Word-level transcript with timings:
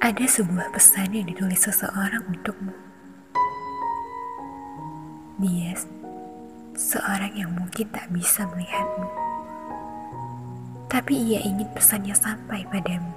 Ada 0.00 0.24
sebuah 0.40 0.72
pesan 0.72 1.12
yang 1.12 1.28
ditulis 1.28 1.60
seseorang 1.60 2.24
untukmu. 2.24 2.72
Dia 5.36 5.76
seorang 6.72 7.36
yang 7.36 7.52
mungkin 7.52 7.84
tak 7.92 8.08
bisa 8.08 8.48
melihatmu. 8.48 9.04
Tapi 10.88 11.12
ia 11.12 11.44
ingin 11.44 11.68
pesannya 11.76 12.16
sampai 12.16 12.64
padamu. 12.72 13.12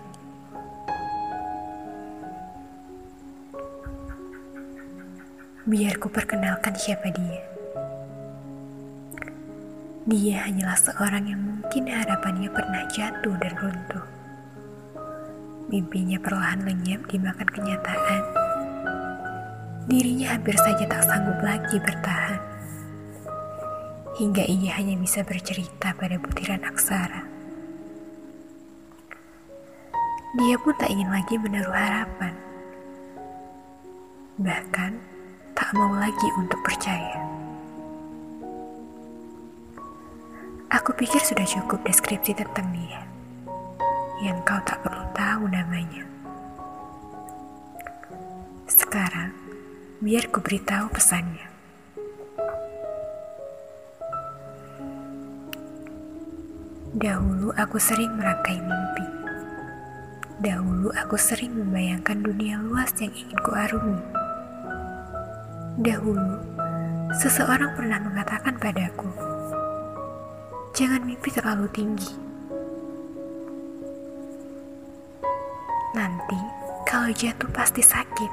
Biar 5.64 5.96
ku 6.04 6.12
perkenalkan 6.12 6.76
siapa 6.76 7.08
dia. 7.16 7.48
Dia 10.04 10.52
hanyalah 10.52 10.76
seorang 10.76 11.32
yang 11.32 11.40
mungkin 11.40 11.88
harapannya 11.88 12.52
pernah 12.52 12.84
jatuh 12.92 13.40
dan 13.40 13.56
runtuh. 13.56 14.23
Mimpinya 15.74 16.22
perlahan 16.22 16.70
lenyap 16.70 17.02
dimakan 17.10 17.50
kenyataan. 17.50 18.22
Dirinya 19.90 20.38
hampir 20.38 20.54
saja 20.54 20.86
tak 20.86 21.02
sanggup 21.02 21.42
lagi 21.42 21.82
bertahan. 21.82 22.38
Hingga 24.22 24.46
ia 24.46 24.78
hanya 24.78 24.94
bisa 25.02 25.26
bercerita 25.26 25.98
pada 25.98 26.22
butiran 26.22 26.62
aksara. 26.62 27.26
Dia 30.38 30.62
pun 30.62 30.78
tak 30.78 30.94
ingin 30.94 31.10
lagi 31.10 31.42
menaruh 31.42 31.74
harapan. 31.74 32.38
Bahkan 34.38 34.92
tak 35.58 35.74
mau 35.74 35.90
lagi 35.98 36.30
untuk 36.38 36.62
percaya. 36.62 37.18
Aku 40.70 40.94
pikir 40.94 41.18
sudah 41.18 41.50
cukup 41.50 41.82
deskripsi 41.82 42.38
tentang 42.38 42.70
dia 42.78 43.02
yang 44.22 44.38
kau 44.46 44.62
tak 44.62 44.78
perlu 44.86 45.03
tahu 45.14 45.46
namanya. 45.50 46.04
Sekarang, 48.66 49.30
biar 50.02 50.28
ku 50.34 50.42
beritahu 50.42 50.90
pesannya. 50.90 51.46
Dahulu 56.94 57.54
aku 57.58 57.78
sering 57.82 58.14
merangkai 58.18 58.58
mimpi. 58.62 59.06
Dahulu 60.42 60.94
aku 60.94 61.18
sering 61.18 61.54
membayangkan 61.58 62.22
dunia 62.22 62.62
luas 62.62 62.94
yang 62.98 63.14
ingin 63.14 63.40
ku 63.42 63.54
arungi. 63.54 64.02
Dahulu, 65.82 66.38
seseorang 67.18 67.74
pernah 67.74 67.98
mengatakan 67.98 68.62
padaku, 68.62 69.10
Jangan 70.74 71.06
mimpi 71.06 71.30
terlalu 71.30 71.70
tinggi. 71.70 72.33
Nanti 75.94 76.42
kalau 76.90 77.14
jatuh 77.14 77.50
pasti 77.54 77.86
sakit. 77.86 78.32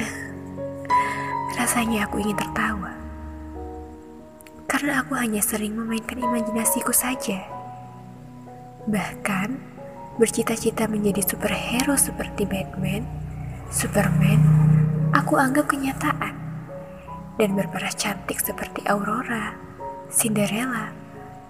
Rasanya 1.60 2.08
aku 2.08 2.24
ingin 2.24 2.40
tertawa. 2.40 2.96
Karena 4.64 5.04
aku 5.04 5.12
hanya 5.20 5.44
sering 5.44 5.76
memainkan 5.76 6.16
imajinasiku 6.16 6.88
saja. 6.96 7.44
Bahkan 8.88 9.48
bercita-cita 10.16 10.88
menjadi 10.88 11.20
superhero 11.20 11.92
seperti 12.00 12.48
Batman, 12.48 13.04
Superman, 13.68 14.40
aku 15.12 15.36
anggap 15.36 15.68
kenyataan. 15.68 16.32
Dan 17.36 17.52
berperas 17.52 17.92
cantik 17.92 18.40
seperti 18.40 18.80
Aurora, 18.88 19.52
Cinderella, 20.08 20.96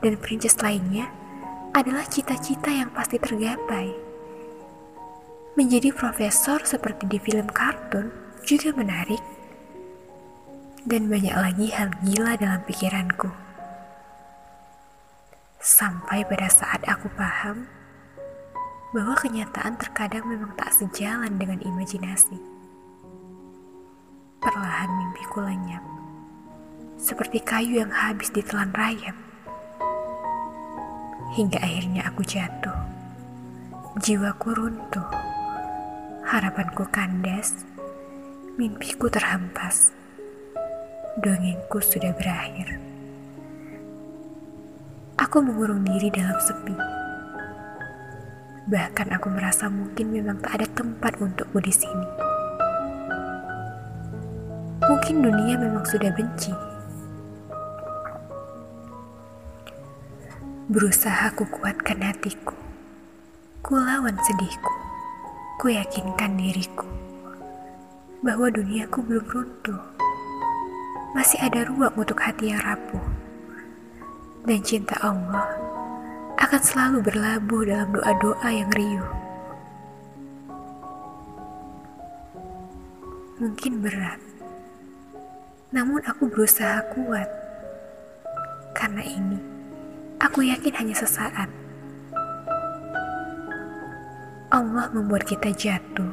dan 0.03 0.19
princess 0.19 0.59
lainnya 0.59 1.06
adalah 1.70 2.03
cita-cita 2.11 2.75
yang 2.75 2.91
pasti 2.91 3.22
tergapai. 3.22 4.05
Menjadi 5.56 5.88
profesor 5.88 6.60
seperti 6.68 7.08
di 7.08 7.16
film 7.16 7.48
kartun 7.48 8.12
juga 8.44 8.76
menarik. 8.76 9.24
Dan 10.84 11.08
banyak 11.08 11.32
lagi 11.32 11.72
hal 11.72 11.97
gila 12.04 12.36
dalam 12.36 12.60
pikiranku. 12.69 13.32
Sampai 15.56 16.28
pada 16.28 16.53
saat 16.53 16.84
aku 16.84 17.08
paham 17.16 17.64
bahwa 18.92 19.16
kenyataan 19.16 19.81
terkadang 19.81 20.28
memang 20.28 20.53
tak 20.60 20.76
sejalan 20.76 21.41
dengan 21.41 21.64
imajinasi. 21.64 22.36
Perlahan 24.44 24.92
mimpiku 24.92 25.41
lenyap 25.41 25.81
seperti 27.00 27.41
kayu 27.41 27.81
yang 27.81 27.92
habis 27.97 28.28
ditelan 28.28 28.76
rayap. 28.76 29.16
Hingga 31.32 31.64
akhirnya 31.64 32.12
aku 32.12 32.20
jatuh. 32.28 32.76
Jiwaku 34.04 34.52
runtuh. 34.52 35.35
Harapanku 36.26 36.91
kandas. 36.91 37.62
Mimpiku 38.59 39.06
terhempas. 39.06 39.94
Dongengku 41.22 41.78
sudah 41.78 42.10
berakhir. 42.19 42.82
Aku 45.22 45.38
mengurung 45.38 45.87
diri 45.87 46.10
dalam 46.10 46.34
sepi. 46.42 46.75
Bahkan 48.66 49.14
aku 49.14 49.31
merasa 49.31 49.70
mungkin 49.70 50.10
memang 50.10 50.42
tak 50.42 50.59
ada 50.59 50.66
tempat 50.75 51.14
untukku 51.22 51.62
di 51.62 51.70
sini. 51.70 52.09
Mungkin 54.82 55.22
dunia 55.22 55.54
memang 55.62 55.87
sudah 55.87 56.10
benci 56.10 56.50
Berusaha 60.66 61.31
ku 61.38 61.47
kuatkan 61.47 62.03
hatiku. 62.03 62.58
Ku 63.62 63.78
lawan 63.78 64.19
sedihku. 64.19 64.95
Ku 65.56 65.72
yakinkan 65.72 66.37
diriku 66.37 66.87
bahwa 68.21 68.53
duniaku 68.53 69.00
belum 69.05 69.27
runtuh. 69.27 69.81
Masih 71.17 71.41
ada 71.41 71.65
ruang 71.65 71.97
untuk 71.97 72.21
hati 72.21 72.53
yang 72.53 72.61
rapuh. 72.61 73.00
Dan 74.44 74.61
cinta 74.62 74.94
Allah 75.00 75.49
akan 76.37 76.61
selalu 76.62 76.99
berlabuh 77.03 77.62
dalam 77.67 77.89
doa-doa 77.91 78.49
yang 78.53 78.71
riuh. 78.77 79.11
Mungkin 83.37 83.84
berat, 83.84 84.21
namun 85.73 86.00
aku 86.09 86.28
berusaha 86.28 86.81
kuat 86.93 87.28
karena 88.73 89.05
ini 89.05 89.56
Aku 90.17 90.41
yakin 90.41 90.73
hanya 90.81 90.97
sesaat. 90.97 91.49
Allah 94.56 94.89
membuat 94.89 95.28
kita 95.28 95.53
jatuh, 95.53 96.09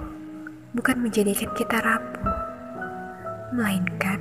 bukan 0.76 1.00
menjadikan 1.00 1.48
kita 1.56 1.80
rapuh, 1.80 2.28
melainkan 3.56 4.20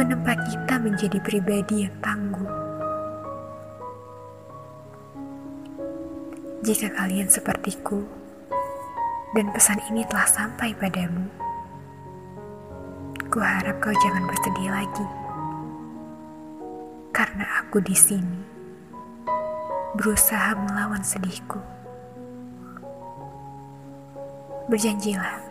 menempa 0.00 0.32
kita 0.48 0.80
menjadi 0.80 1.20
pribadi 1.20 1.84
yang 1.84 1.92
tangguh. 2.00 2.48
Jika 6.64 6.88
kalian 6.96 7.28
sepertiku, 7.28 8.00
dan 9.36 9.52
pesan 9.52 9.76
ini 9.92 10.08
telah 10.08 10.24
sampai 10.24 10.72
padamu, 10.80 11.28
ku 13.28 13.44
harap 13.44 13.76
kau 13.84 13.92
jangan 13.92 14.24
bersedih 14.24 14.72
lagi, 14.72 15.06
karena 17.12 17.44
aku 17.60 17.84
di 17.84 17.92
sini 17.92 18.40
berusaha 20.00 20.56
melawan 20.56 21.04
sedihku. 21.04 21.79
Berjanjilah, 24.70 25.42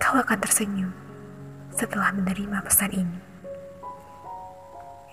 kau 0.00 0.16
akan 0.16 0.40
tersenyum 0.40 0.88
setelah 1.76 2.08
menerima 2.16 2.64
pesan 2.64 2.88
ini. 2.88 3.20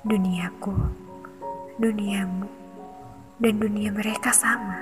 Duniaku, 0.08 0.72
duniamu, 1.76 2.48
dan 3.44 3.54
dunia 3.60 3.92
mereka 3.92 4.32
sama. 4.32 4.80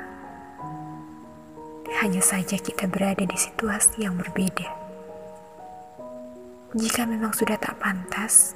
Hanya 2.05 2.21
saja 2.21 2.53
kita 2.61 2.85
berada 2.85 3.25
di 3.25 3.33
situasi 3.33 4.05
yang 4.05 4.13
berbeda. 4.13 4.69
Jika 6.77 7.09
memang 7.09 7.33
sudah 7.33 7.57
tak 7.57 7.81
pantas, 7.81 8.53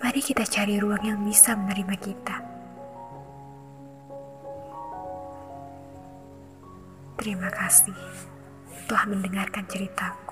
mari 0.00 0.24
kita 0.24 0.48
cari 0.48 0.80
ruang 0.80 1.04
yang 1.04 1.20
bisa 1.20 1.52
menerima 1.52 1.96
kita. 2.00 2.36
Terima 7.20 7.52
kasih 7.52 8.35
telah 8.84 9.04
mendengarkan 9.08 9.64
ceritaku. 9.70 10.25